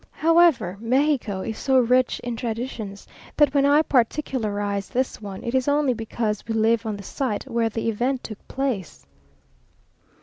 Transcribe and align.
However, 0.09 0.77
Mexico 0.81 1.41
is 1.41 1.59
so 1.59 1.77
rich 1.77 2.19
in 2.21 2.35
traditions, 2.35 3.05
that 3.37 3.53
when 3.53 3.67
I 3.67 3.83
particularize 3.83 4.89
this 4.89 5.21
one 5.21 5.43
it 5.43 5.53
is 5.53 5.67
only 5.67 5.93
because 5.93 6.43
we 6.47 6.55
live 6.55 6.87
on 6.87 6.97
the 6.97 7.03
site 7.03 7.43
where 7.45 7.69
the 7.69 7.87
event 7.87 8.23
took 8.23 8.47
place.... 8.47 9.05